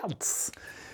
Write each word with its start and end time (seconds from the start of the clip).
Herz. 0.00 0.52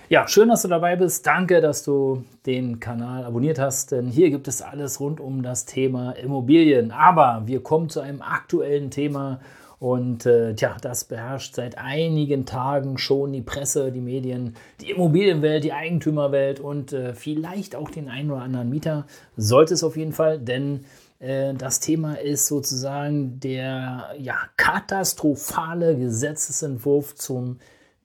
Ja, 0.09 0.29
schön, 0.29 0.49
dass 0.49 0.63
du 0.63 0.69
dabei 0.69 0.97
bist. 0.97 1.27
Danke, 1.27 1.61
dass 1.61 1.83
du 1.83 2.25
den 2.47 2.79
Kanal 2.79 3.25
abonniert 3.25 3.59
hast, 3.59 3.91
denn 3.93 4.07
hier 4.07 4.31
gibt 4.31 4.47
es 4.47 4.63
alles 4.63 5.01
rund 5.01 5.21
um 5.21 5.43
das 5.43 5.65
Thema 5.65 6.13
Immobilien. 6.13 6.93
Aber 6.93 7.43
wir 7.47 7.63
kommen 7.63 7.89
zu 7.89 8.01
einem 8.01 8.23
aktuellen 8.23 8.91
Thema 8.91 9.41
und 9.79 10.25
äh, 10.25 10.55
tja, 10.55 10.77
das 10.81 11.05
beherrscht 11.05 11.55
seit 11.55 11.77
einigen 11.77 12.47
Tagen 12.47 12.99
schon 12.99 13.33
die 13.33 13.43
Presse, 13.43 13.93
die 13.93 14.01
Medien, 14.01 14.55
die 14.81 14.91
Immobilienwelt, 14.91 15.65
die 15.65 15.73
Eigentümerwelt 15.73 16.61
und 16.61 16.93
äh, 16.93 17.15
vielleicht 17.15 17.77
auch 17.77 17.91
den 17.91 18.09
einen 18.09 18.31
oder 18.31 18.43
anderen 18.43 18.71
Mieter. 18.71 19.07
Sollte 19.37 19.75
es 19.75 19.85
auf 19.85 19.97
jeden 19.97 20.13
Fall, 20.13 20.39
denn 20.39 20.85
äh, 21.19 21.53
das 21.55 21.81
Thema 21.81 22.15
ist 22.15 22.47
sozusagen 22.47 23.39
der 23.41 24.15
ja, 24.19 24.37
katastrophale 24.57 25.97
Gesetzesentwurf 25.97 27.15
zum 27.17 27.59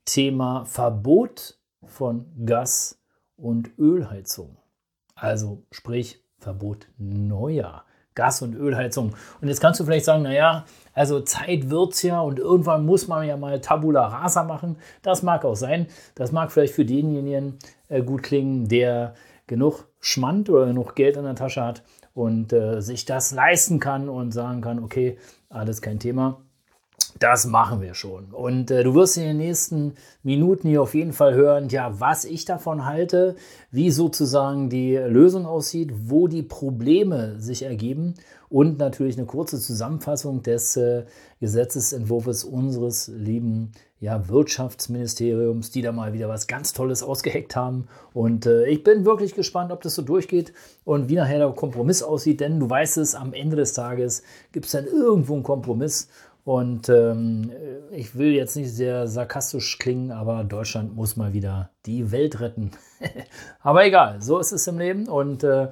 Thema 0.05 0.65
Verbot 0.65 1.59
von 1.85 2.25
Gas- 2.45 2.99
und 3.35 3.77
Ölheizung. 3.77 4.57
Also 5.15 5.63
sprich 5.71 6.23
Verbot 6.37 6.87
neuer 6.97 7.85
Gas- 8.15 8.41
und 8.41 8.55
Ölheizung. 8.55 9.13
Und 9.39 9.47
jetzt 9.47 9.61
kannst 9.61 9.79
du 9.79 9.85
vielleicht 9.85 10.05
sagen, 10.05 10.23
naja, 10.23 10.65
also 10.93 11.21
Zeit 11.21 11.69
wird 11.69 11.93
es 11.93 12.01
ja 12.01 12.19
und 12.21 12.39
irgendwann 12.39 12.85
muss 12.85 13.07
man 13.07 13.25
ja 13.25 13.37
mal 13.37 13.61
Tabula 13.61 14.07
Rasa 14.07 14.43
machen. 14.43 14.77
Das 15.01 15.23
mag 15.23 15.45
auch 15.45 15.55
sein. 15.55 15.87
Das 16.15 16.31
mag 16.31 16.51
vielleicht 16.51 16.73
für 16.73 16.85
denjenigen 16.85 17.57
äh, 17.87 18.01
gut 18.01 18.23
klingen, 18.23 18.67
der 18.67 19.13
genug 19.47 19.87
Schmand 19.99 20.49
oder 20.49 20.65
genug 20.65 20.95
Geld 20.95 21.17
in 21.17 21.23
der 21.23 21.35
Tasche 21.35 21.63
hat 21.63 21.83
und 22.13 22.51
äh, 22.51 22.81
sich 22.81 23.05
das 23.05 23.31
leisten 23.31 23.79
kann 23.79 24.09
und 24.09 24.31
sagen 24.31 24.61
kann, 24.61 24.83
okay, 24.83 25.17
alles 25.49 25.81
kein 25.81 25.99
Thema. 25.99 26.41
Das 27.21 27.45
machen 27.45 27.81
wir 27.81 27.93
schon. 27.93 28.31
Und 28.31 28.71
äh, 28.71 28.83
du 28.83 28.95
wirst 28.95 29.15
in 29.15 29.21
den 29.23 29.37
nächsten 29.37 29.93
Minuten 30.23 30.67
hier 30.67 30.81
auf 30.81 30.95
jeden 30.95 31.13
Fall 31.13 31.35
hören, 31.35 31.69
ja, 31.69 31.99
was 31.99 32.25
ich 32.25 32.45
davon 32.45 32.87
halte, 32.87 33.35
wie 33.69 33.91
sozusagen 33.91 34.71
die 34.71 34.95
Lösung 34.95 35.45
aussieht, 35.45 35.91
wo 36.07 36.27
die 36.27 36.41
Probleme 36.41 37.39
sich 37.39 37.61
ergeben 37.61 38.15
und 38.49 38.79
natürlich 38.79 39.19
eine 39.19 39.27
kurze 39.27 39.59
Zusammenfassung 39.59 40.41
des 40.41 40.75
äh, 40.77 41.03
Gesetzesentwurfs 41.39 42.43
unseres 42.43 43.07
lieben 43.07 43.71
ja, 44.01 44.27
Wirtschaftsministeriums, 44.27 45.69
die 45.69 45.83
da 45.83 45.91
mal 45.91 46.13
wieder 46.13 46.27
was 46.27 46.47
ganz 46.47 46.73
Tolles 46.73 47.03
ausgeheckt 47.03 47.55
haben. 47.55 47.87
Und 48.13 48.47
äh, 48.47 48.65
ich 48.65 48.83
bin 48.83 49.05
wirklich 49.05 49.35
gespannt, 49.35 49.71
ob 49.71 49.81
das 49.81 49.93
so 49.93 50.01
durchgeht 50.01 50.53
und 50.85 51.07
wie 51.07 51.15
nachher 51.15 51.37
der 51.37 51.51
Kompromiss 51.51 52.01
aussieht, 52.01 52.39
denn 52.39 52.59
du 52.59 52.67
weißt 52.67 52.97
es, 52.97 53.13
am 53.13 53.33
Ende 53.33 53.57
des 53.57 53.73
Tages 53.73 54.23
gibt 54.53 54.65
es 54.65 54.71
dann 54.71 54.87
irgendwo 54.87 55.35
einen 55.35 55.43
Kompromiss. 55.43 56.09
Und 56.43 56.89
ähm, 56.89 57.51
ich 57.91 58.15
will 58.17 58.31
jetzt 58.31 58.55
nicht 58.55 58.71
sehr 58.71 59.07
sarkastisch 59.07 59.77
klingen, 59.77 60.11
aber 60.11 60.43
Deutschland 60.43 60.95
muss 60.95 61.15
mal 61.15 61.33
wieder 61.33 61.69
die 61.85 62.11
Welt 62.11 62.39
retten. 62.39 62.71
aber 63.61 63.85
egal, 63.85 64.21
so 64.21 64.39
ist 64.39 64.51
es 64.51 64.65
im 64.67 64.79
Leben. 64.79 65.07
Und 65.07 65.43
äh, 65.43 65.67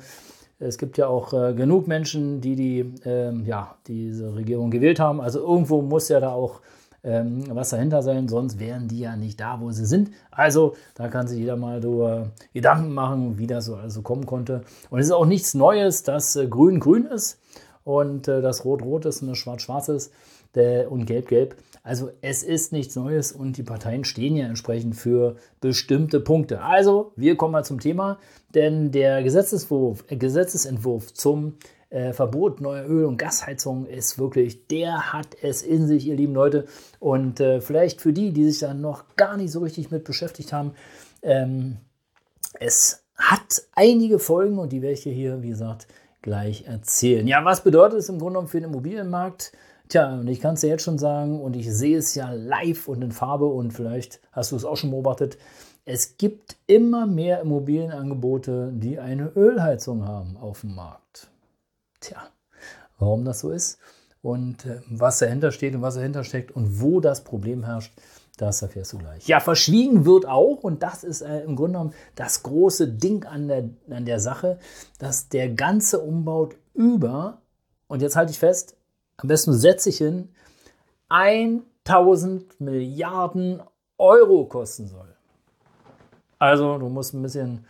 es 0.60 0.78
gibt 0.78 0.98
ja 0.98 1.08
auch 1.08 1.34
äh, 1.34 1.54
genug 1.54 1.88
Menschen, 1.88 2.42
die, 2.42 2.56
die 2.56 2.94
ähm, 3.04 3.46
ja, 3.46 3.78
diese 3.88 4.36
Regierung 4.36 4.70
gewählt 4.70 5.00
haben. 5.00 5.22
Also 5.22 5.40
irgendwo 5.40 5.82
muss 5.82 6.10
ja 6.10 6.20
da 6.20 6.32
auch 6.34 6.62
ähm, 7.04 7.44
was 7.50 7.70
dahinter 7.70 8.04
sein, 8.04 8.28
sonst 8.28 8.60
wären 8.60 8.88
die 8.88 9.00
ja 9.00 9.16
nicht 9.16 9.40
da, 9.40 9.60
wo 9.62 9.72
sie 9.72 9.86
sind. 9.86 10.12
Also 10.32 10.76
da 10.96 11.08
kann 11.08 11.28
sich 11.28 11.40
jeder 11.40 11.56
mal 11.56 11.80
darüber 11.80 12.32
Gedanken 12.54 12.94
machen, 12.94 13.38
wie 13.38 13.48
das 13.48 13.66
so 13.66 13.76
also 13.76 14.02
kommen 14.02 14.26
konnte. 14.26 14.64
Und 14.90 15.00
es 15.00 15.08
ist 15.08 15.14
auch 15.14 15.26
nichts 15.26 15.54
Neues, 15.54 16.04
dass 16.04 16.36
äh, 16.36 16.48
grün 16.48 16.80
grün 16.80 17.06
ist 17.06 17.40
und 17.86 18.28
äh, 18.28 18.42
das 18.42 18.66
rot 18.66 18.84
rot 18.84 19.06
ist 19.06 19.22
und 19.22 19.30
das 19.30 19.38
schwarz 19.38 19.62
schwarz 19.62 19.90
ist 19.90 20.12
und 20.56 21.06
Gelb-Gelb. 21.06 21.56
Also 21.84 22.12
es 22.22 22.44
ist 22.44 22.72
nichts 22.72 22.96
Neues 22.96 23.32
und 23.32 23.58
die 23.58 23.64
Parteien 23.64 24.04
stehen 24.04 24.36
ja 24.36 24.46
entsprechend 24.46 24.96
für 24.96 25.38
bestimmte 25.62 26.20
Punkte. 26.20 26.62
Also 26.62 27.14
wir 27.16 27.36
kommen 27.38 27.54
mal 27.54 27.64
zum 27.64 27.80
Thema, 27.80 28.20
denn 28.54 28.92
der 28.92 29.24
Gesetzesentwurf, 29.24 30.04
äh, 30.08 30.18
Gesetzesentwurf 30.18 31.14
zum 31.14 31.56
äh, 31.90 32.14
Verbot 32.14 32.62
neuer 32.62 32.86
Öl- 32.88 33.06
und 33.06 33.18
Gasheizungen 33.18 33.86
ist 33.86 34.20
wirklich, 34.20 34.68
der 34.68 35.14
hat 35.14 35.28
es 35.42 35.62
in 35.62 35.88
sich, 35.88 36.06
ihr 36.06 36.16
lieben 36.16 36.34
Leute. 36.34 36.66
Und 37.00 37.40
äh, 37.40 37.62
vielleicht 37.62 38.02
für 38.02 38.14
die, 38.14 38.32
die 38.32 38.46
sich 38.50 38.60
da 38.60 38.74
noch 38.74 39.16
gar 39.16 39.38
nicht 39.38 39.52
so 39.52 39.60
richtig 39.62 39.90
mit 39.90 40.04
beschäftigt 40.04 40.54
haben, 40.54 40.74
ähm, 41.22 41.78
es 42.60 43.04
hat 43.16 43.64
einige 43.74 44.20
Folgen 44.20 44.60
und 44.60 44.72
die 44.72 44.82
werde 44.82 44.94
ich 44.94 45.04
hier, 45.04 45.42
wie 45.42 45.50
gesagt, 45.50 45.88
gleich 46.22 46.66
erzählen. 46.68 47.28
Ja, 47.28 47.44
was 47.44 47.64
bedeutet 47.64 48.00
es 48.00 48.10
im 48.10 48.20
Grunde 48.20 48.34
genommen 48.34 48.48
für 48.48 48.60
den 48.60 48.70
Immobilienmarkt? 48.70 49.54
Tja, 49.90 50.20
und 50.20 50.28
ich 50.28 50.40
kann 50.40 50.54
es 50.54 50.62
dir 50.62 50.68
jetzt 50.70 50.84
schon 50.84 51.00
sagen, 51.00 51.42
und 51.42 51.56
ich 51.56 51.74
sehe 51.74 51.98
es 51.98 52.14
ja 52.14 52.32
live 52.32 52.88
und 52.88 53.02
in 53.02 53.12
Farbe, 53.12 53.48
und 53.48 53.72
vielleicht 53.72 54.22
hast 54.32 54.52
du 54.52 54.56
es 54.56 54.64
auch 54.64 54.78
schon 54.78 54.92
beobachtet, 54.92 55.40
es 55.84 56.18
gibt 56.18 56.58
immer 56.68 57.08
mehr 57.08 57.42
Immobilienangebote, 57.42 58.72
die 58.72 59.00
eine 59.00 59.30
Ölheizung 59.36 60.08
haben 60.08 60.38
auf 60.38 60.62
dem 60.62 60.76
Markt. 60.76 61.32
Tja, 62.00 62.18
warum 63.00 63.26
das 63.26 63.40
so 63.40 63.50
ist 63.50 63.80
und 64.22 64.68
äh, 64.68 64.82
was 64.92 65.18
dahinter 65.18 65.52
steht 65.52 65.74
und 65.74 65.82
was 65.82 65.96
dahinter 65.96 66.24
steckt 66.24 66.52
und 66.52 66.80
wo 66.80 67.00
das 67.00 67.24
Problem 67.24 67.64
herrscht, 67.64 67.92
das 68.38 68.62
erfährst 68.62 68.94
du 68.94 69.00
gleich. 69.00 69.28
Ja, 69.28 69.40
verschwiegen 69.40 70.06
wird 70.06 70.28
auch, 70.28 70.64
und 70.64 70.84
das 70.84 71.04
ist 71.04 71.22
äh, 71.22 71.42
im 71.42 71.56
Grunde 71.56 71.80
genommen 71.80 71.94
das 72.14 72.44
große 72.44 72.88
Ding 72.88 73.26
an 73.26 73.48
der, 73.48 73.70
an 73.90 74.06
der 74.06 74.20
Sache, 74.20 74.60
dass 75.00 75.30
der 75.30 75.50
ganze 75.50 76.00
Umbau 76.00 76.50
über, 76.76 77.42
und 77.88 78.04
jetzt 78.04 78.16
halte 78.16 78.32
ich 78.32 78.40
fest, 78.40 78.76
am 79.22 79.28
besten 79.28 79.54
setze 79.54 79.90
ich 79.90 79.98
hin, 79.98 80.30
1000 81.10 82.62
Milliarden 82.62 83.62
Euro 83.98 84.46
kosten 84.46 84.88
soll. 84.88 85.16
Also 86.38 86.78
du 86.78 86.88
musst 86.88 87.14
ein 87.14 87.22
bisschen 87.22 87.66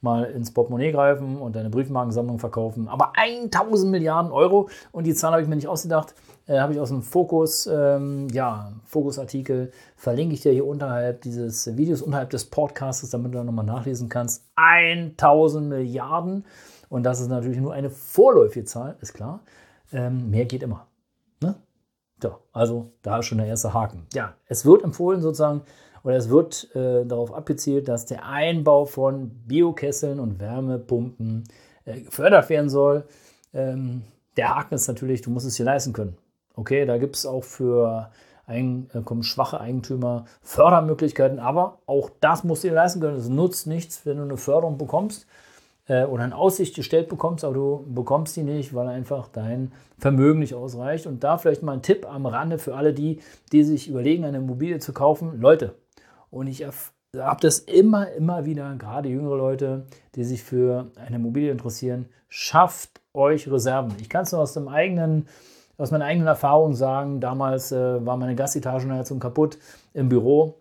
mal 0.00 0.24
ins 0.24 0.52
Portemonnaie 0.52 0.92
greifen 0.92 1.36
und 1.38 1.56
deine 1.56 1.70
Briefmarkensammlung 1.70 2.38
verkaufen. 2.38 2.88
Aber 2.88 3.12
1000 3.16 3.90
Milliarden 3.90 4.32
Euro 4.32 4.68
und 4.92 5.04
die 5.04 5.14
Zahl 5.14 5.32
habe 5.32 5.42
ich 5.42 5.48
mir 5.48 5.56
nicht 5.56 5.68
ausgedacht, 5.68 6.14
äh, 6.46 6.58
habe 6.58 6.72
ich 6.72 6.80
aus 6.80 6.88
dem 6.88 7.02
Fokus, 7.02 7.66
ähm, 7.66 8.28
ja, 8.30 8.72
Fokus-Artikel, 8.84 9.72
verlinke 9.96 10.34
ich 10.34 10.40
dir 10.40 10.52
hier 10.52 10.66
unterhalb 10.66 11.22
dieses 11.22 11.76
Videos, 11.76 12.02
unterhalb 12.02 12.30
des 12.30 12.44
Podcasts, 12.44 13.08
damit 13.10 13.34
du 13.34 13.42
nochmal 13.42 13.64
nachlesen 13.64 14.08
kannst. 14.08 14.44
1000 14.56 15.68
Milliarden 15.68 16.44
und 16.88 17.02
das 17.04 17.20
ist 17.20 17.28
natürlich 17.28 17.60
nur 17.60 17.72
eine 17.72 17.90
vorläufige 17.90 18.64
Zahl, 18.64 18.96
ist 19.00 19.14
klar. 19.14 19.40
Ähm, 19.92 20.30
mehr 20.30 20.44
geht 20.44 20.62
immer. 20.62 20.87
So, 22.20 22.36
also 22.52 22.90
da 23.02 23.18
ist 23.18 23.26
schon 23.26 23.38
der 23.38 23.46
erste 23.46 23.72
Haken. 23.74 24.06
Ja, 24.12 24.34
es 24.46 24.64
wird 24.64 24.82
empfohlen 24.82 25.20
sozusagen, 25.20 25.62
oder 26.02 26.16
es 26.16 26.28
wird 26.28 26.74
äh, 26.74 27.04
darauf 27.04 27.32
abgezielt, 27.32 27.88
dass 27.88 28.06
der 28.06 28.24
Einbau 28.26 28.84
von 28.84 29.30
Biokesseln 29.46 30.20
und 30.20 30.40
Wärmepumpen 30.40 31.44
äh, 31.84 32.00
gefördert 32.00 32.48
werden 32.48 32.70
soll. 32.70 33.04
Ähm, 33.52 34.02
der 34.36 34.54
Haken 34.54 34.74
ist 34.74 34.88
natürlich, 34.88 35.22
du 35.22 35.30
musst 35.30 35.46
es 35.46 35.54
dir 35.54 35.64
leisten 35.64 35.92
können. 35.92 36.16
Okay, 36.54 36.86
da 36.86 36.98
gibt 36.98 37.16
es 37.16 37.26
auch 37.26 37.44
für 37.44 38.10
einkommensschwache 38.46 39.60
Eigentümer 39.60 40.24
Fördermöglichkeiten, 40.42 41.38
aber 41.38 41.78
auch 41.86 42.10
das 42.20 42.44
musst 42.44 42.64
du 42.64 42.68
dir 42.68 42.74
leisten 42.74 43.00
können. 43.00 43.16
Es 43.16 43.28
nutzt 43.28 43.66
nichts, 43.66 44.06
wenn 44.06 44.16
du 44.16 44.22
eine 44.22 44.36
Förderung 44.36 44.78
bekommst 44.78 45.26
äh, 45.88 46.04
oder 46.04 46.24
in 46.24 46.32
Aussicht 46.32 46.76
gestellt 46.76 47.08
bekommst, 47.08 47.44
aber 47.44 47.54
du 47.54 47.84
bekommst 47.88 48.36
die 48.36 48.42
nicht, 48.42 48.74
weil 48.74 48.86
einfach 48.86 49.28
dein 49.28 49.72
Vermögen 49.98 50.38
nicht 50.38 50.54
ausreicht. 50.54 51.06
Und 51.06 51.24
da 51.24 51.38
vielleicht 51.38 51.62
mal 51.62 51.72
ein 51.72 51.82
Tipp 51.82 52.06
am 52.06 52.26
Rande 52.26 52.58
für 52.58 52.76
alle 52.76 52.92
die, 52.92 53.20
die 53.52 53.64
sich 53.64 53.88
überlegen, 53.88 54.24
eine 54.24 54.38
Immobilie 54.38 54.78
zu 54.78 54.92
kaufen. 54.92 55.40
Leute, 55.40 55.74
und 56.30 56.46
ich 56.46 56.64
habe 56.64 57.40
das 57.40 57.58
immer, 57.58 58.12
immer 58.12 58.44
wieder, 58.44 58.74
gerade 58.76 59.08
jüngere 59.08 59.36
Leute, 59.36 59.86
die 60.14 60.24
sich 60.24 60.42
für 60.42 60.92
eine 60.96 61.16
Immobilie 61.16 61.50
interessieren, 61.50 62.06
schafft 62.28 63.00
euch 63.14 63.50
Reserven. 63.50 63.94
Ich 64.00 64.08
kann 64.08 64.22
es 64.22 64.32
nur 64.32 64.42
aus 64.42 64.52
dem 64.52 64.68
eigenen 64.68 65.26
aus 65.78 65.92
meiner 65.92 66.06
eigenen 66.06 66.26
Erfahrung 66.26 66.74
sagen, 66.74 67.20
damals 67.20 67.70
äh, 67.70 68.04
war 68.04 68.16
meine 68.16 68.34
Gasetagenheizung 68.34 69.20
kaputt 69.20 69.58
im 69.94 70.08
Büro 70.08 70.57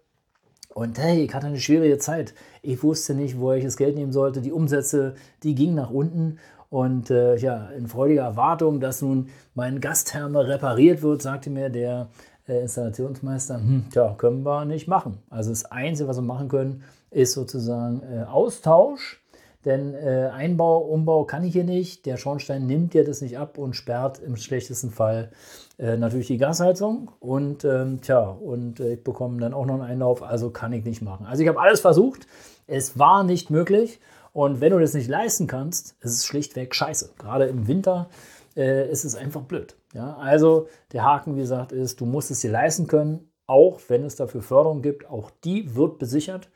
und 0.78 1.00
hey, 1.00 1.24
ich 1.24 1.34
hatte 1.34 1.48
eine 1.48 1.60
schwierige 1.60 1.98
Zeit. 1.98 2.36
Ich 2.62 2.84
wusste 2.84 3.16
nicht, 3.16 3.40
wo 3.40 3.52
ich 3.52 3.64
das 3.64 3.78
Geld 3.78 3.96
nehmen 3.96 4.12
sollte. 4.12 4.42
Die 4.42 4.52
Umsätze, 4.52 5.16
die 5.42 5.56
gingen 5.56 5.74
nach 5.74 5.90
unten. 5.90 6.38
Und 6.70 7.10
äh, 7.10 7.36
ja, 7.38 7.70
in 7.70 7.88
freudiger 7.88 8.22
Erwartung, 8.22 8.80
dass 8.80 9.02
nun 9.02 9.30
mein 9.56 9.82
Gastherme 9.82 10.48
repariert 10.48 11.02
wird, 11.02 11.24
sagte 11.24 11.50
mir 11.50 11.72
der 11.72 12.10
äh, 12.48 12.62
Installationsmeister, 12.62 13.56
hm, 13.56 13.86
tja, 13.92 14.14
können 14.20 14.44
wir 14.44 14.66
nicht 14.66 14.88
machen. 14.88 15.18
Also 15.32 15.50
das 15.50 15.66
Einzige, 15.66 16.10
was 16.10 16.18
wir 16.18 16.22
machen 16.22 16.48
können, 16.48 16.84
ist 17.10 17.34
sozusagen 17.34 18.04
äh, 18.04 18.26
Austausch. 18.26 19.20
Denn 19.68 19.96
äh, 19.96 20.30
Einbau, 20.34 20.78
Umbau 20.78 21.26
kann 21.26 21.44
ich 21.44 21.52
hier 21.52 21.66
nicht. 21.66 22.06
Der 22.06 22.16
Schornstein 22.16 22.68
nimmt 22.68 22.94
ja 22.94 23.04
das 23.04 23.20
nicht 23.20 23.38
ab 23.38 23.58
und 23.58 23.76
sperrt 23.76 24.18
im 24.20 24.38
schlechtesten 24.38 24.92
Fall 24.92 25.30
äh, 25.78 25.98
natürlich 25.98 26.28
die 26.28 26.38
Gasheizung. 26.38 27.12
Und 27.20 27.66
ähm, 27.66 28.00
tja, 28.00 28.22
und 28.30 28.80
äh, 28.80 28.94
ich 28.94 29.04
bekomme 29.04 29.42
dann 29.42 29.54
auch 29.54 29.66
noch 29.66 29.74
einen 29.74 29.84
Einlauf, 29.84 30.24
also 30.24 30.52
kann 30.52 30.72
ich 30.72 30.86
nicht 30.86 31.02
machen. 31.02 31.26
Also 31.26 31.44
ich 31.44 31.50
habe 31.50 31.60
alles 31.60 31.82
versucht. 31.82 32.28
Es 32.66 32.98
war 32.98 33.26
nicht 33.26 33.50
möglich. 33.50 34.00
Und 34.32 34.62
wenn 34.62 34.72
du 34.72 34.80
das 34.80 34.94
nicht 34.94 35.10
leisten 35.10 35.48
kannst, 35.48 35.98
ist 36.00 36.14
es 36.14 36.26
schlichtweg 36.26 36.74
scheiße. 36.74 37.16
Gerade 37.18 37.48
im 37.48 37.68
Winter 37.68 38.08
äh, 38.56 38.90
ist 38.90 39.04
es 39.04 39.16
einfach 39.16 39.42
blöd. 39.42 39.76
Ja? 39.94 40.16
Also 40.16 40.70
der 40.94 41.04
Haken, 41.04 41.36
wie 41.36 41.42
gesagt, 41.42 41.74
ist, 41.74 42.00
du 42.00 42.06
musst 42.06 42.32
es 42.32 42.40
dir 42.40 42.52
leisten 42.52 42.88
können, 42.88 43.30
auch 43.48 43.82
wenn 43.90 44.06
es 44.06 44.16
dafür 44.16 44.42
Förderung 44.42 44.82
gibt. 44.82 45.10
Auch 45.10 45.30
die 45.44 45.76
wird 45.76 46.00
besichert. 46.00 46.48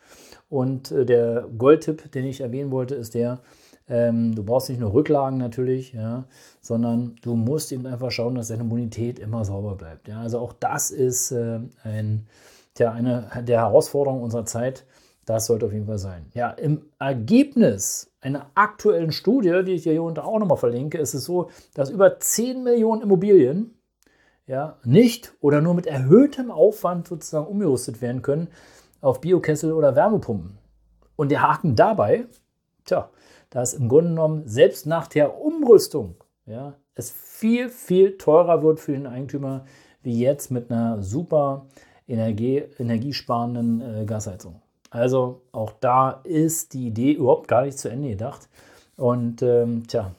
Und 0.51 0.91
äh, 0.91 1.05
der 1.05 1.47
Goldtipp, 1.57 2.11
den 2.11 2.25
ich 2.25 2.41
erwähnen 2.41 2.71
wollte, 2.71 2.93
ist 2.93 3.13
der, 3.13 3.39
ähm, 3.87 4.35
du 4.35 4.43
brauchst 4.43 4.67
nicht 4.67 4.81
nur 4.81 4.93
Rücklagen 4.93 5.37
natürlich, 5.37 5.93
ja, 5.93 6.25
sondern 6.59 7.15
du 7.21 7.35
musst 7.35 7.71
eben 7.71 7.85
einfach 7.87 8.11
schauen, 8.11 8.35
dass 8.35 8.49
deine 8.49 8.65
Bonität 8.65 9.17
immer 9.17 9.45
sauber 9.45 9.75
bleibt. 9.75 10.09
Ja. 10.09 10.19
Also 10.19 10.39
auch 10.39 10.51
das 10.51 10.91
ist 10.91 11.31
äh, 11.31 11.61
ein, 11.83 12.27
tja, 12.73 12.91
eine 12.91 13.29
der 13.47 13.59
Herausforderungen 13.59 14.21
unserer 14.21 14.45
Zeit. 14.45 14.85
Das 15.25 15.45
sollte 15.45 15.67
auf 15.67 15.71
jeden 15.71 15.85
Fall 15.85 15.99
sein. 15.99 16.25
Ja, 16.33 16.49
im 16.49 16.81
Ergebnis 16.99 18.11
einer 18.19 18.51
aktuellen 18.53 19.13
Studie, 19.13 19.61
die 19.65 19.75
ich 19.75 19.83
hier 19.83 20.03
unten 20.03 20.19
auch 20.19 20.37
nochmal 20.37 20.57
verlinke, 20.57 20.97
ist 20.97 21.13
es 21.13 21.23
so, 21.23 21.49
dass 21.73 21.89
über 21.89 22.19
10 22.19 22.61
Millionen 22.61 23.03
Immobilien 23.03 23.77
ja, 24.47 24.79
nicht 24.83 25.33
oder 25.39 25.61
nur 25.61 25.75
mit 25.75 25.87
erhöhtem 25.87 26.51
Aufwand 26.51 27.07
sozusagen 27.07 27.47
umgerüstet 27.47 28.01
werden 28.01 28.21
können 28.21 28.49
auf 29.01 29.21
Biokessel 29.21 29.73
oder 29.73 29.95
Wärmepumpen. 29.95 30.57
Und 31.15 31.29
der 31.29 31.41
Haken 31.41 31.75
dabei, 31.75 32.25
tja, 32.85 33.09
dass 33.49 33.73
im 33.73 33.89
Grunde 33.89 34.11
genommen 34.11 34.47
selbst 34.47 34.85
nach 34.85 35.07
der 35.07 35.39
Umrüstung 35.39 36.15
ja, 36.45 36.75
es 36.95 37.11
viel, 37.11 37.69
viel 37.69 38.17
teurer 38.17 38.63
wird 38.63 38.79
für 38.79 38.93
den 38.93 39.07
Eigentümer 39.07 39.65
wie 40.03 40.19
jetzt 40.19 40.51
mit 40.51 40.71
einer 40.71 41.01
super 41.01 41.67
Energie, 42.07 42.63
energiesparenden 42.79 43.81
äh, 43.81 44.05
Gasheizung. 44.05 44.61
Also 44.89 45.41
auch 45.51 45.73
da 45.79 46.21
ist 46.23 46.73
die 46.73 46.87
Idee 46.87 47.13
überhaupt 47.13 47.47
gar 47.47 47.63
nicht 47.63 47.79
zu 47.79 47.89
Ende 47.89 48.09
gedacht. 48.09 48.49
Und 48.97 49.41
ähm, 49.41 49.87
tja, 49.87 50.13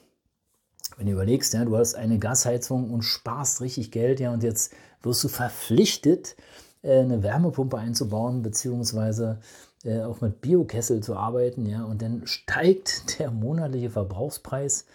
wenn 0.97 1.05
du 1.05 1.13
überlegst, 1.13 1.53
ja, 1.53 1.65
du 1.65 1.77
hast 1.77 1.95
eine 1.95 2.19
Gasheizung 2.19 2.91
und 2.91 3.03
sparst 3.03 3.61
richtig 3.61 3.91
Geld, 3.91 4.19
ja, 4.19 4.31
und 4.31 4.43
jetzt 4.43 4.73
wirst 5.01 5.23
du 5.23 5.27
verpflichtet, 5.27 6.35
eine 6.83 7.23
Wärmepumpe 7.23 7.77
einzubauen, 7.77 8.41
beziehungsweise 8.41 9.39
äh, 9.83 10.01
auch 10.01 10.21
mit 10.21 10.41
Biokessel 10.41 11.01
zu 11.01 11.15
arbeiten, 11.15 11.65
ja, 11.65 11.83
und 11.83 12.01
dann 12.01 12.25
steigt 12.25 13.19
der 13.19 13.31
monatliche 13.31 13.89
Verbrauchspreis. 13.89 14.85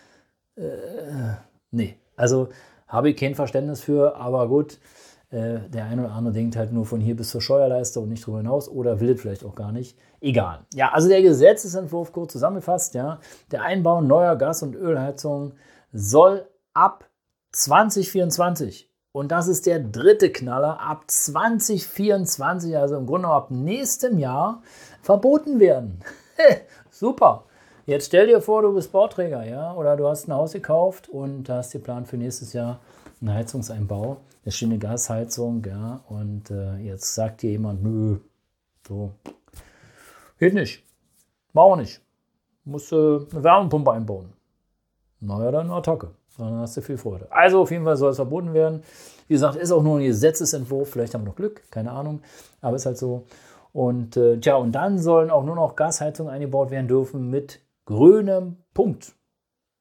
Äh, 0.56 0.62
nee, 1.70 1.96
also 2.16 2.48
habe 2.86 3.10
ich 3.10 3.16
kein 3.16 3.34
Verständnis 3.34 3.80
für, 3.80 4.16
aber 4.16 4.48
gut, 4.48 4.78
äh, 5.30 5.58
der 5.68 5.84
eine 5.84 6.04
oder 6.04 6.12
andere 6.12 6.32
denkt 6.32 6.56
halt 6.56 6.72
nur 6.72 6.86
von 6.86 7.00
hier 7.00 7.14
bis 7.14 7.30
zur 7.30 7.42
Steuerleiste 7.42 8.00
und 8.00 8.08
nicht 8.08 8.22
darüber 8.22 8.38
hinaus 8.38 8.68
oder 8.68 8.98
will 9.00 9.10
es 9.10 9.20
vielleicht 9.20 9.44
auch 9.44 9.54
gar 9.54 9.72
nicht. 9.72 9.98
Egal. 10.20 10.60
Ja, 10.74 10.90
also 10.92 11.08
der 11.08 11.22
Gesetzesentwurf 11.22 12.12
kurz 12.12 12.32
zusammengefasst, 12.32 12.94
ja, 12.94 13.20
der 13.50 13.62
Einbau 13.62 14.00
neuer 14.00 14.36
Gas- 14.36 14.62
und 14.62 14.74
Ölheizungen 14.74 15.52
soll 15.92 16.48
ab 16.72 17.08
2024 17.52 18.87
und 19.18 19.32
das 19.32 19.48
ist 19.48 19.66
der 19.66 19.80
dritte 19.80 20.30
Knaller 20.30 20.78
ab 20.80 21.02
2024, 21.08 22.78
also 22.78 22.96
im 22.96 23.04
Grunde 23.04 23.26
ab 23.26 23.50
nächstem 23.50 24.16
Jahr, 24.16 24.62
verboten 25.02 25.58
werden. 25.58 25.98
Super. 26.92 27.42
Jetzt 27.84 28.06
stell 28.06 28.28
dir 28.28 28.40
vor, 28.40 28.62
du 28.62 28.72
bist 28.72 28.92
Bauträger, 28.92 29.44
ja, 29.44 29.74
oder 29.74 29.96
du 29.96 30.06
hast 30.06 30.28
ein 30.28 30.34
Haus 30.34 30.52
gekauft 30.52 31.08
und 31.08 31.48
hast 31.48 31.74
den 31.74 31.82
Plan 31.82 32.06
für 32.06 32.16
nächstes 32.16 32.52
Jahr 32.52 32.78
einen 33.20 33.34
Heizungseinbau, 33.34 34.18
eine 34.44 34.52
schöne 34.52 34.78
Gasheizung, 34.78 35.64
ja, 35.66 36.00
und 36.08 36.52
äh, 36.52 36.76
jetzt 36.76 37.12
sagt 37.12 37.42
dir 37.42 37.50
jemand, 37.50 37.82
nö, 37.82 38.18
so, 38.86 39.10
geht 40.38 40.54
nicht, 40.54 40.84
machen 41.52 41.72
wir 41.72 41.76
nicht, 41.78 42.00
musst 42.64 42.92
äh, 42.92 42.96
eine 42.96 43.42
Wärmepumpe 43.42 43.90
einbauen. 43.90 44.32
Naja, 45.18 45.50
dann 45.50 45.72
Attacke. 45.72 46.10
Dann 46.38 46.56
hast 46.58 46.76
du 46.76 46.80
viel 46.80 46.96
Freude. 46.96 47.26
Also 47.30 47.60
auf 47.60 47.70
jeden 47.70 47.84
Fall 47.84 47.96
soll 47.96 48.10
es 48.10 48.16
verboten 48.16 48.54
werden. 48.54 48.82
Wie 49.26 49.34
gesagt, 49.34 49.56
ist 49.56 49.72
auch 49.72 49.82
nur 49.82 49.98
ein 49.98 50.04
Gesetzesentwurf. 50.04 50.90
Vielleicht 50.90 51.14
haben 51.14 51.22
wir 51.22 51.28
noch 51.28 51.36
Glück, 51.36 51.62
keine 51.70 51.90
Ahnung. 51.90 52.22
Aber 52.60 52.76
ist 52.76 52.86
halt 52.86 52.96
so. 52.96 53.24
Und 53.72 54.16
äh, 54.16 54.38
tja, 54.38 54.56
und 54.56 54.72
dann 54.72 54.98
sollen 54.98 55.30
auch 55.30 55.44
nur 55.44 55.56
noch 55.56 55.76
Gasheizungen 55.76 56.32
eingebaut 56.32 56.70
werden 56.70 56.88
dürfen 56.88 57.28
mit 57.28 57.60
grünem 57.84 58.56
Punkt. 58.72 59.14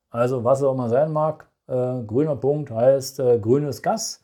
Also 0.10 0.44
was 0.44 0.64
auch 0.64 0.76
mal 0.76 0.90
sein 0.90 1.12
mag, 1.12 1.48
äh, 1.68 2.02
grüner 2.04 2.36
Punkt 2.36 2.72
heißt 2.72 3.20
äh, 3.20 3.40
grünes 3.40 3.82
Gas. 3.82 4.22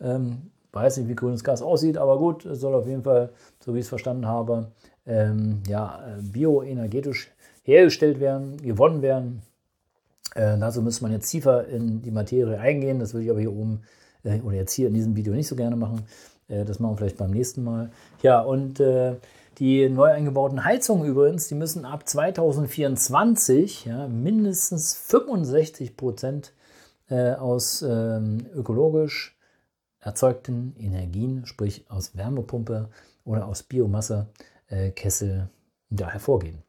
Ähm, 0.00 0.50
weiß 0.72 0.96
nicht, 0.96 1.08
wie 1.08 1.14
grünes 1.14 1.44
Gas 1.44 1.62
aussieht, 1.62 1.98
aber 1.98 2.18
gut, 2.18 2.46
es 2.46 2.60
soll 2.60 2.74
auf 2.74 2.86
jeden 2.86 3.02
Fall, 3.02 3.30
so 3.60 3.74
wie 3.74 3.78
ich 3.78 3.84
es 3.84 3.88
verstanden 3.88 4.26
habe, 4.26 4.72
ähm, 5.06 5.62
ja, 5.68 6.02
äh, 6.06 6.22
bioenergetisch 6.22 7.30
hergestellt 7.62 8.20
werden, 8.20 8.56
gewonnen 8.56 9.02
werden. 9.02 9.42
Äh, 10.34 10.58
dazu 10.58 10.82
müsste 10.82 11.02
man 11.02 11.12
jetzt 11.12 11.30
tiefer 11.30 11.66
in 11.68 12.02
die 12.02 12.10
Materie 12.10 12.58
eingehen. 12.58 12.98
Das 12.98 13.12
würde 13.14 13.24
ich 13.24 13.30
aber 13.30 13.40
hier 13.40 13.52
oben 13.52 13.82
äh, 14.24 14.40
oder 14.40 14.56
jetzt 14.56 14.72
hier 14.72 14.88
in 14.88 14.94
diesem 14.94 15.16
Video 15.16 15.34
nicht 15.34 15.48
so 15.48 15.56
gerne 15.56 15.76
machen. 15.76 16.02
Äh, 16.48 16.64
das 16.64 16.78
machen 16.78 16.92
wir 16.92 16.98
vielleicht 16.98 17.18
beim 17.18 17.30
nächsten 17.30 17.64
Mal. 17.64 17.90
Ja, 18.22 18.40
und 18.40 18.80
äh, 18.80 19.16
die 19.58 19.88
neu 19.88 20.10
eingebauten 20.10 20.64
Heizungen 20.64 21.06
übrigens, 21.06 21.48
die 21.48 21.54
müssen 21.54 21.84
ab 21.84 22.08
2024 22.08 23.84
ja, 23.84 24.08
mindestens 24.08 24.94
65 24.94 25.96
Prozent 25.96 26.52
äh, 27.10 27.32
aus 27.32 27.82
ähm, 27.82 28.46
ökologisch 28.54 29.36
erzeugten 30.00 30.74
Energien, 30.78 31.46
sprich 31.46 31.84
aus 31.88 32.16
Wärmepumpe 32.16 32.88
oder 33.24 33.46
aus 33.46 33.62
Biomasse, 33.62 34.26
Kessel, 34.96 35.48
da 35.90 36.08
hervorgehen. 36.08 36.64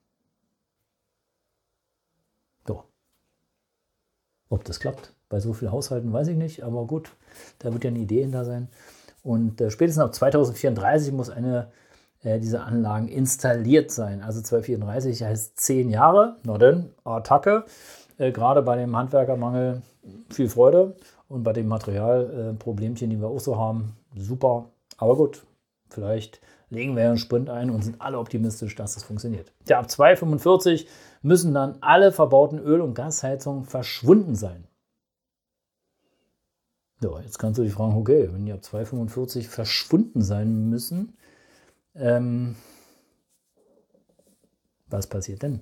Ob 4.49 4.63
das 4.63 4.79
klappt 4.79 5.13
bei 5.29 5.39
so 5.39 5.53
vielen 5.53 5.71
Haushalten, 5.71 6.13
weiß 6.13 6.27
ich 6.27 6.37
nicht, 6.37 6.63
aber 6.63 6.85
gut, 6.85 7.11
da 7.59 7.73
wird 7.73 7.83
ja 7.83 7.89
eine 7.89 7.99
Idee 7.99 8.21
hinter 8.21 8.45
sein. 8.45 8.67
Und 9.23 9.61
äh, 9.61 9.71
spätestens 9.71 10.03
ab 10.03 10.13
2034 10.13 11.13
muss 11.13 11.29
eine 11.29 11.71
äh, 12.23 12.39
dieser 12.39 12.65
Anlagen 12.65 13.07
installiert 13.07 13.91
sein. 13.91 14.21
Also 14.21 14.41
2034 14.41 15.23
heißt 15.23 15.59
10 15.59 15.89
Jahre. 15.89 16.37
Na 16.43 16.57
denn, 16.57 16.89
Attacke. 17.03 17.65
Äh, 18.17 18.31
gerade 18.31 18.61
bei 18.61 18.75
dem 18.75 18.95
Handwerkermangel 18.95 19.81
viel 20.29 20.49
Freude 20.49 20.95
und 21.27 21.43
bei 21.43 21.53
dem 21.53 21.67
Materialproblemchen, 21.67 23.09
die 23.09 23.19
wir 23.19 23.27
auch 23.27 23.39
so 23.39 23.57
haben, 23.57 23.95
super. 24.15 24.69
Aber 24.97 25.15
gut, 25.15 25.43
vielleicht 25.89 26.41
legen 26.73 26.95
wir 26.95 27.07
einen 27.07 27.17
Sprint 27.17 27.49
ein 27.49 27.69
und 27.69 27.83
sind 27.83 28.01
alle 28.01 28.19
optimistisch, 28.19 28.75
dass 28.75 28.95
das 28.95 29.03
funktioniert. 29.03 29.53
Ja, 29.67 29.79
ab 29.79 29.89
2045 29.89 30.87
müssen 31.21 31.53
dann 31.53 31.77
alle 31.81 32.11
verbauten 32.11 32.59
Öl- 32.59 32.81
und 32.81 32.95
Gasheizungen 32.95 33.63
verschwunden 33.63 34.35
sein. 34.35 34.67
Ja, 37.01 37.19
jetzt 37.21 37.37
kannst 37.37 37.59
du 37.59 37.63
dich 37.63 37.73
fragen, 37.73 37.95
okay, 37.95 38.29
wenn 38.31 38.45
die 38.45 38.53
ab 38.53 38.63
245 38.63 39.47
verschwunden 39.47 40.21
sein 40.21 40.69
müssen, 40.69 41.17
ähm, 41.95 42.55
was 44.87 45.07
passiert 45.07 45.43
denn? 45.43 45.61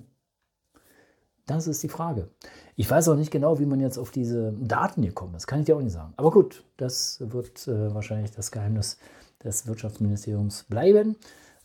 Das 1.46 1.66
ist 1.66 1.82
die 1.82 1.88
Frage. 1.88 2.28
Ich 2.76 2.88
weiß 2.88 3.08
auch 3.08 3.16
nicht 3.16 3.30
genau, 3.32 3.58
wie 3.58 3.66
man 3.66 3.80
jetzt 3.80 3.98
auf 3.98 4.12
diese 4.12 4.52
Daten 4.52 5.12
kommt. 5.14 5.34
Das 5.34 5.46
kann 5.46 5.60
ich 5.60 5.66
dir 5.66 5.76
auch 5.76 5.82
nicht 5.82 5.92
sagen. 5.92 6.14
Aber 6.16 6.30
gut, 6.30 6.64
das 6.76 7.18
wird 7.20 7.66
äh, 7.66 7.92
wahrscheinlich 7.92 8.30
das 8.30 8.52
Geheimnis 8.52 8.98
des 9.44 9.66
Wirtschaftsministeriums 9.66 10.64
bleiben. 10.64 11.16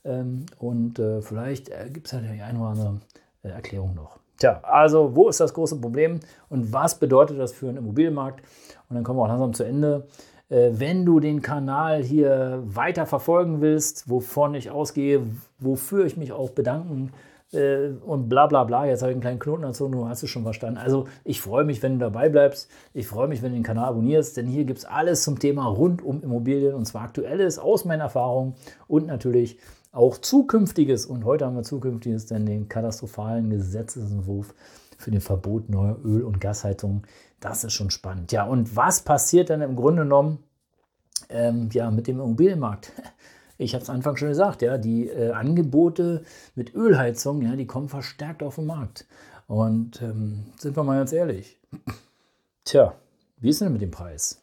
Ähm, 0.04 0.46
und 0.60 1.00
äh, 1.00 1.22
vielleicht 1.22 1.70
äh, 1.70 1.90
gibt 1.92 2.08
es 2.08 2.14
ja 2.14 2.20
die 2.20 2.42
eine 2.42 2.60
oder 2.60 2.70
andere 2.70 3.02
äh, 3.44 3.50
Erklärung 3.50 3.96
noch. 3.96 4.20
Tja, 4.40 4.60
also 4.64 5.16
wo 5.16 5.30
ist 5.30 5.40
das 5.40 5.54
große 5.54 5.78
Problem 5.82 6.20
und 6.50 6.72
was 6.72 7.00
bedeutet 7.00 7.40
das 7.40 7.54
für 7.54 7.70
einen 7.70 7.78
Immobilienmarkt? 7.78 8.42
Und 8.88 8.96
dann 8.96 9.04
kommen 9.04 9.20
wir 9.20 9.24
auch 9.24 9.30
langsam 9.30 9.54
zu 9.54 9.64
Ende. 9.64 10.08
Wenn 10.50 11.06
du 11.06 11.20
den 11.20 11.42
Kanal 11.42 12.02
hier 12.04 12.64
weiter 12.64 13.06
verfolgen 13.06 13.60
willst, 13.60 14.10
wovon 14.10 14.54
ich 14.56 14.72
ausgehe, 14.72 15.24
wofür 15.60 16.06
ich 16.06 16.16
mich 16.16 16.32
auch 16.32 16.52
bedanken 16.52 17.12
äh, 17.54 17.90
und 18.06 18.30
bla 18.30 18.48
bla 18.48 18.64
bla. 18.64 18.86
Jetzt 18.86 19.02
habe 19.02 19.12
ich 19.12 19.16
einen 19.16 19.22
kleinen 19.22 19.40
Knoten 19.40 19.64
dazu, 19.64 19.88
du 19.88 20.08
hast 20.08 20.24
es 20.24 20.30
schon 20.30 20.44
verstanden. 20.44 20.78
Also 20.78 21.08
ich 21.24 21.42
freue 21.42 21.64
mich, 21.64 21.82
wenn 21.84 21.94
du 21.94 22.00
dabei 22.00 22.30
bleibst. 22.30 22.70
Ich 22.94 23.08
freue 23.08 23.28
mich, 23.28 23.42
wenn 23.42 23.52
du 23.52 23.58
den 23.58 23.64
Kanal 23.64 23.90
abonnierst, 23.90 24.38
denn 24.38 24.48
hier 24.48 24.66
gibt 24.66 24.80
es 24.80 24.86
alles 24.86 25.24
zum 25.24 25.40
Thema 25.40 25.68
rund 25.68 26.04
um 26.04 26.22
Immobilien 26.22 26.74
und 26.74 26.86
zwar 26.86 27.04
aktuelles 27.04 27.60
aus 27.60 27.86
meiner 27.86 28.04
Erfahrung 28.04 28.56
und 28.88 29.08
natürlich 29.08 29.58
auch 29.92 30.18
zukünftiges. 30.18 31.06
Und 31.06 31.26
heute 31.26 31.46
haben 31.46 31.56
wir 31.56 31.64
zukünftiges, 31.64 32.28
denn 32.28 32.46
den 32.46 32.70
katastrophalen 32.70 33.50
Gesetzesentwurf 33.50 34.54
für 34.98 35.12
den 35.12 35.22
Verbot 35.22 35.70
neuer 35.70 35.98
Öl- 36.04 36.24
und 36.24 36.42
Gasheizungen. 36.42 37.04
Das 37.40 37.64
ist 37.64 37.74
schon 37.74 37.92
spannend. 37.92 38.32
Ja, 38.32 38.46
und 38.46 38.76
was 38.76 39.02
passiert 39.02 39.50
dann 39.50 39.62
im 39.62 39.76
Grunde 39.76 40.04
genommen 40.04 40.40
ähm, 41.30 41.70
ja, 41.72 41.90
mit 41.92 42.08
dem 42.08 42.20
Immobilienmarkt. 42.20 42.92
Ich 43.58 43.74
habe 43.74 43.84
es 43.84 43.90
Anfang 43.90 44.18
schon 44.18 44.30
gesagt, 44.30 44.62
ja, 44.62 44.78
die 44.78 45.08
äh, 45.08 45.32
Angebote 45.32 46.24
mit 46.56 46.76
Ölheizung, 46.76 47.42
ja, 47.42 47.56
die 47.56 47.66
kommen 47.66 47.90
verstärkt 47.90 48.44
auf 48.44 48.56
den 48.56 48.66
Markt. 48.66 49.06
Und 49.48 50.02
ähm, 50.02 50.46
sind 50.58 50.76
wir 50.76 50.84
mal 50.84 50.98
ganz 50.98 51.14
ehrlich, 51.14 51.58
tja, 52.66 52.94
wie 53.40 53.50
ist 53.50 53.62
denn 53.62 53.74
mit 53.74 53.82
dem 53.82 53.92
Preis? 53.92 54.42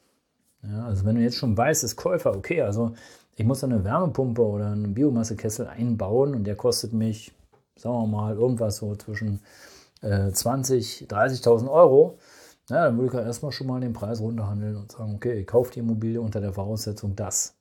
Ja, 0.63 0.87
also 0.87 1.05
wenn 1.05 1.17
du 1.17 1.23
jetzt 1.23 1.37
schon 1.37 1.57
weißt, 1.57 1.85
ist 1.85 1.97
Käufer, 1.97 2.35
okay, 2.35 2.63
also 2.63 2.95
ich 3.37 3.45
muss 3.45 3.63
eine 3.65 3.85
Wärmepumpe 3.85 4.43
oder 4.43 4.71
einen 4.71 4.95
Biomassekessel 4.95 5.67
einbauen 5.67 6.35
und 6.35 6.45
der 6.45 6.57
kostet 6.57 6.93
mich, 6.93 7.33
sagen 7.77 7.95
wir 7.95 8.07
mal, 8.07 8.35
irgendwas 8.35 8.77
so 8.77 8.95
zwischen 8.97 9.41
äh, 10.01 10.29
20.000, 10.29 11.09
30.000 11.09 11.71
Euro, 11.71 12.19
ja, 12.71 12.87
dann 12.87 12.97
würde 12.97 13.09
ich 13.09 13.13
ja 13.13 13.27
erstmal 13.27 13.53
schon 13.53 13.67
mal 13.67 13.81
den 13.81 13.93
Preis 13.93 14.21
runterhandeln 14.21 14.77
und 14.77 14.93
sagen, 14.93 15.15
okay, 15.17 15.41
ich 15.41 15.47
kaufe 15.47 15.73
die 15.73 15.81
Immobilie 15.81 16.21
unter 16.21 16.41
der 16.41 16.53
Voraussetzung 16.53 17.15
das. 17.15 17.54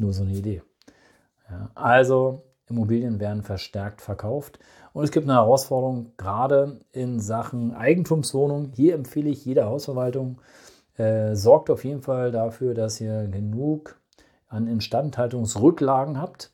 Nur 0.00 0.14
so 0.14 0.22
eine 0.22 0.32
Idee. 0.32 0.62
Ja, 1.50 1.70
also 1.74 2.42
Immobilien 2.70 3.20
werden 3.20 3.42
verstärkt 3.42 4.00
verkauft. 4.00 4.58
Und 4.94 5.04
es 5.04 5.10
gibt 5.10 5.26
eine 5.26 5.34
Herausforderung, 5.34 6.12
gerade 6.16 6.80
in 6.92 7.20
Sachen 7.20 7.74
Eigentumswohnung. 7.74 8.72
Hier 8.74 8.94
empfehle 8.94 9.28
ich 9.28 9.44
jeder 9.44 9.66
Hausverwaltung, 9.66 10.40
äh, 10.96 11.34
sorgt 11.34 11.68
auf 11.68 11.84
jeden 11.84 12.00
Fall 12.00 12.32
dafür, 12.32 12.72
dass 12.72 12.98
ihr 12.98 13.28
genug 13.28 14.00
an 14.48 14.66
Instandhaltungsrücklagen 14.66 16.18
habt. 16.18 16.50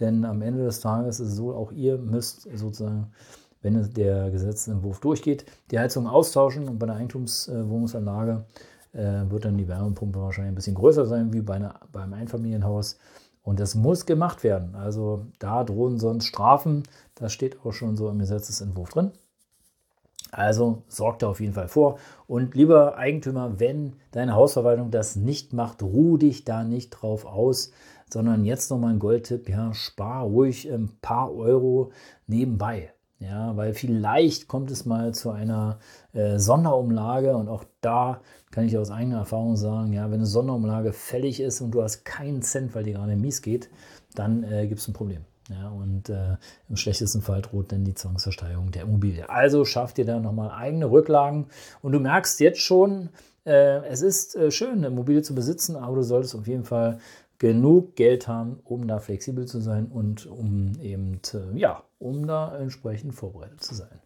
Denn 0.00 0.24
am 0.24 0.42
Ende 0.42 0.64
des 0.64 0.80
Tages 0.80 1.20
ist 1.20 1.28
es 1.28 1.36
so, 1.36 1.54
auch 1.54 1.70
ihr 1.70 1.98
müsst 1.98 2.48
sozusagen 2.52 3.12
wenn 3.62 3.92
der 3.92 4.30
Gesetzentwurf 4.30 5.00
durchgeht, 5.00 5.44
die 5.70 5.78
Heizung 5.78 6.06
austauschen 6.06 6.68
und 6.68 6.78
bei 6.78 6.86
einer 6.86 6.96
Eigentumswohnungsanlage 6.96 8.44
äh, 8.46 8.62
wird 8.92 9.44
dann 9.44 9.58
die 9.58 9.68
Wärmepumpe 9.68 10.20
wahrscheinlich 10.20 10.52
ein 10.52 10.56
bisschen 10.56 10.74
größer 10.74 11.06
sein 11.06 11.32
wie 11.32 11.42
bei 11.42 11.54
einer, 11.54 11.80
beim 11.92 12.12
Einfamilienhaus. 12.12 12.98
Und 13.42 13.60
das 13.60 13.74
muss 13.74 14.06
gemacht 14.06 14.44
werden. 14.44 14.74
Also 14.74 15.26
da 15.38 15.64
drohen 15.64 15.98
sonst 15.98 16.26
Strafen. 16.26 16.82
Das 17.14 17.32
steht 17.32 17.64
auch 17.64 17.72
schon 17.72 17.96
so 17.96 18.08
im 18.10 18.18
Gesetzentwurf 18.18 18.90
drin. 18.90 19.12
Also 20.30 20.82
sorgt 20.88 21.22
da 21.22 21.28
auf 21.28 21.40
jeden 21.40 21.54
Fall 21.54 21.68
vor. 21.68 21.98
Und 22.26 22.54
lieber 22.54 22.98
Eigentümer, 22.98 23.58
wenn 23.58 23.94
deine 24.10 24.34
Hausverwaltung 24.34 24.90
das 24.90 25.16
nicht 25.16 25.52
macht, 25.52 25.82
ruh 25.82 26.18
dich 26.18 26.44
da 26.44 26.64
nicht 26.64 26.90
drauf 26.90 27.24
aus, 27.24 27.72
sondern 28.10 28.44
jetzt 28.44 28.70
nochmal 28.70 28.92
ein 28.92 28.98
Goldtipp, 28.98 29.48
ja, 29.48 29.72
spar 29.72 30.24
ruhig 30.24 30.70
ein 30.70 30.90
paar 31.00 31.34
Euro 31.34 31.92
nebenbei. 32.26 32.92
Ja, 33.20 33.56
weil 33.56 33.74
vielleicht 33.74 34.46
kommt 34.46 34.70
es 34.70 34.86
mal 34.86 35.12
zu 35.12 35.30
einer 35.30 35.80
äh, 36.12 36.38
Sonderumlage 36.38 37.36
und 37.36 37.48
auch 37.48 37.64
da 37.80 38.20
kann 38.52 38.64
ich 38.64 38.78
aus 38.78 38.92
eigener 38.92 39.18
Erfahrung 39.18 39.56
sagen, 39.56 39.92
ja, 39.92 40.06
wenn 40.06 40.20
eine 40.20 40.26
Sonderumlage 40.26 40.92
fällig 40.92 41.40
ist 41.40 41.60
und 41.60 41.72
du 41.72 41.82
hast 41.82 42.04
keinen 42.04 42.42
Cent, 42.42 42.76
weil 42.76 42.84
die 42.84 42.92
gerade 42.92 43.16
mies 43.16 43.42
geht, 43.42 43.70
dann 44.14 44.44
äh, 44.44 44.68
gibt 44.68 44.80
es 44.80 44.86
ein 44.86 44.92
Problem. 44.92 45.24
Ja, 45.50 45.68
und 45.70 46.10
äh, 46.10 46.36
im 46.68 46.76
schlechtesten 46.76 47.22
Fall 47.22 47.42
droht 47.42 47.72
dann 47.72 47.84
die 47.84 47.94
Zwangsversteigerung 47.94 48.70
der 48.70 48.82
Immobilie. 48.82 49.28
Also 49.28 49.64
schaff 49.64 49.94
dir 49.94 50.04
da 50.04 50.20
nochmal 50.20 50.50
eigene 50.50 50.90
Rücklagen 50.90 51.46
und 51.80 51.92
du 51.92 52.00
merkst 52.00 52.38
jetzt 52.40 52.60
schon, 52.60 53.08
äh, 53.46 53.84
es 53.86 54.02
ist 54.02 54.36
äh, 54.36 54.50
schön, 54.50 54.78
eine 54.78 54.88
Immobilie 54.88 55.22
zu 55.22 55.34
besitzen, 55.34 55.74
aber 55.74 55.96
du 55.96 56.02
solltest 56.02 56.34
auf 56.34 56.46
jeden 56.46 56.64
Fall 56.64 56.98
genug 57.38 57.94
Geld 57.94 58.26
haben, 58.26 58.58
um 58.64 58.88
da 58.88 58.98
flexibel 58.98 59.46
zu 59.46 59.60
sein 59.60 59.86
und 59.86 60.26
um 60.26 60.72
eben, 60.82 61.20
ja, 61.54 61.84
um 61.98 62.26
da 62.26 62.56
entsprechend 62.56 63.14
vorbereitet 63.14 63.62
zu 63.62 63.74
sein. 63.74 64.00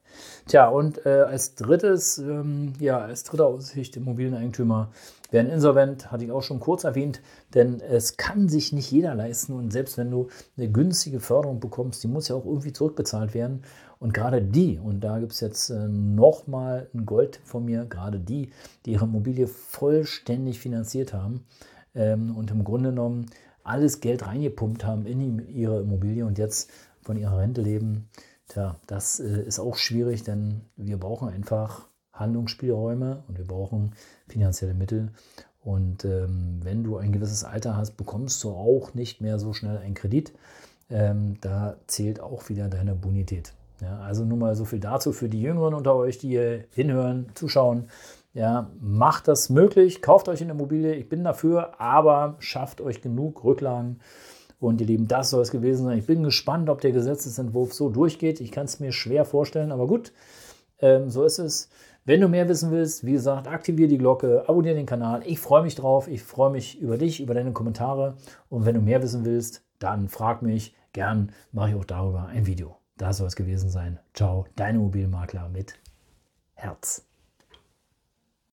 Tja, 0.47 0.69
und 0.69 1.05
äh, 1.07 1.23
als 1.27 1.55
drittes, 1.55 2.19
ähm, 2.19 2.75
ja, 2.79 2.99
als 2.99 3.25
dritte 3.25 3.47
Aussicht, 3.47 3.97
Immobilieneigentümer 3.97 4.91
werden 5.31 5.51
insolvent, 5.51 6.13
hatte 6.13 6.25
ich 6.25 6.33
auch 6.33 6.43
schon 6.43 6.61
kurz 6.61 6.85
erwähnt, 6.85 7.23
denn 7.55 7.81
es 7.81 8.19
kann 8.19 8.49
sich 8.49 8.73
nicht 8.73 8.91
jeder 8.91 9.15
leisten 9.15 9.55
und 9.55 9.73
selbst 9.73 9.97
wenn 9.97 10.11
du 10.11 10.29
eine 10.59 10.71
günstige 10.71 11.21
Förderung 11.21 11.61
bekommst, 11.61 12.03
die 12.03 12.09
muss 12.09 12.29
ja 12.29 12.37
auch 12.37 12.45
irgendwie 12.45 12.73
zurückbezahlt 12.73 13.33
werden. 13.33 13.63
Und 13.99 14.13
gerade 14.13 14.43
die, 14.43 14.81
und 14.83 15.01
da 15.01 15.21
gibt 15.21 15.33
es 15.33 15.41
jetzt 15.41 15.71
äh, 15.71 15.87
nochmal 15.87 16.89
ein 16.93 17.07
Gold 17.07 17.41
von 17.45 17.65
mir, 17.65 17.85
gerade 17.85 18.19
die, 18.19 18.51
die 18.85 18.93
ihre 18.93 19.05
Immobilie 19.05 19.47
vollständig 19.47 20.59
finanziert 20.59 21.15
haben, 21.15 21.47
ähm, 21.95 22.37
und 22.37 22.51
im 22.51 22.65
Grunde 22.65 22.91
genommen 22.91 23.27
alles 23.65 24.01
Geld 24.01 24.27
reingepumpt 24.27 24.85
haben 24.85 25.07
in 25.07 25.49
ihre 25.49 25.81
Immobilie 25.81 26.27
und 26.27 26.39
jetzt 26.39 26.71
von 27.03 27.17
ihrer 27.17 27.39
Rente 27.39 27.63
leben. 27.63 28.09
Tja, 28.49 28.77
das 28.87 29.21
äh, 29.21 29.43
ist 29.43 29.59
auch 29.59 29.77
schwierig, 29.77 30.25
denn 30.25 30.63
wir 30.77 30.99
brauchen 30.99 31.29
einfach 31.29 31.89
Handlungsspielräume 32.13 33.23
und 33.29 33.39
wir 33.39 33.47
brauchen 33.47 33.93
finanzielle 34.29 34.75
Mittel. 34.75 35.11
Und 35.61 36.05
ähm, 36.05 36.61
wenn 36.63 36.83
du 36.83 36.97
ein 36.97 37.13
gewisses 37.13 37.45
Alter 37.45 37.77
hast, 37.77 37.97
bekommst 37.97 38.43
du 38.43 38.51
auch 38.51 38.95
nicht 38.95 39.21
mehr 39.21 39.39
so 39.39 39.53
schnell 39.53 39.79
einen 39.79 39.95
Kredit. 39.95 40.33
Ähm, 40.91 41.37
da 41.41 41.77
zählt 41.87 42.21
auch 42.21 42.49
wieder 42.49 42.69
deine 42.69 42.95
Bonität. 42.95 43.55
Ja, 43.81 43.99
also 44.01 44.25
nur 44.25 44.39
mal 44.39 44.55
so 44.55 44.65
viel 44.65 44.81
dazu 44.81 45.13
für 45.13 45.29
die 45.29 45.41
Jüngeren 45.41 45.75
unter 45.75 45.95
euch, 45.95 46.19
die 46.19 46.29
hier 46.29 46.65
hinhören, 46.71 47.27
zuschauen. 47.35 47.89
Ja, 48.35 48.71
macht 48.81 49.29
das 49.29 49.51
möglich, 49.51 50.01
kauft 50.01 50.29
euch 50.29 50.41
eine 50.41 50.53
Immobilie, 50.53 50.95
ich 50.95 51.09
bin 51.09 51.23
dafür, 51.23 51.79
aber 51.81 52.37
schafft 52.39 52.81
euch 52.81 53.03
genug 53.03 53.45
Rücklagen. 53.45 54.01
Und 54.59 54.81
ihr 54.81 54.87
Lieben, 54.87 55.09
das 55.09 55.31
soll 55.31 55.43
es 55.43 55.51
gewesen 55.51 55.85
sein. 55.85 55.99
Ich 55.99 56.07
bin 56.07 56.23
gespannt, 56.23 56.71
ob 56.71 56.81
der 56.81 56.93
Gesetzesentwurf 56.93 57.75
so 57.75 57.91
durchgeht. 57.91 58.41
Ich 58.41 58.53
kann 58.53 58.65
es 58.65 58.79
mir 58.79 58.93
schwer 58.93 59.25
vorstellen, 59.25 59.73
aber 59.73 59.89
gut, 59.89 60.13
ähm, 60.79 61.11
so 61.11 61.25
ist 61.25 61.41
es. 61.41 61.69
Wenn 62.05 62.21
du 62.21 62.29
mehr 62.29 62.49
wissen 62.49 62.71
willst, 62.71 63.05
wie 63.05 63.13
gesagt, 63.13 63.49
aktiviere 63.49 63.89
die 63.89 63.99
Glocke, 63.99 64.45
abonniere 64.49 64.75
den 64.75 64.87
Kanal. 64.87 65.23
Ich 65.25 65.41
freue 65.41 65.63
mich 65.63 65.75
drauf. 65.75 66.09
Ich 66.09 66.23
freue 66.23 66.51
mich 66.51 66.81
über 66.81 66.99
dich, 66.99 67.21
über 67.21 67.35
deine 67.35 67.53
Kommentare. 67.53 68.17
Und 68.49 68.65
wenn 68.65 68.75
du 68.75 68.81
mehr 68.81 69.03
wissen 69.03 69.25
willst, 69.25 69.63
dann 69.79 70.09
frag 70.09 70.43
mich. 70.43 70.75
Gern 70.93 71.33
mache 71.53 71.71
ich 71.71 71.75
auch 71.77 71.85
darüber 71.85 72.27
ein 72.27 72.47
Video. 72.47 72.77
Das 72.97 73.19
soll 73.19 73.29
es 73.29 73.37
gewesen 73.37 73.71
sein. 73.71 73.99
Ciao, 74.15 74.47
dein 74.57 74.77
Immobilienmakler 74.77 75.49
mit 75.49 75.75
Herz. 76.55 77.12